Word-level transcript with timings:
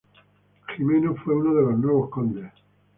Jimeno 0.73 1.13
fue 1.15 1.35
uno 1.35 1.53
de 1.53 1.61
los 1.61 1.77
nuevos 1.77 2.09
condes. 2.09 2.51